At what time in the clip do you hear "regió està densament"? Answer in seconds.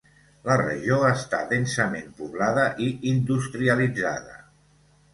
0.61-2.09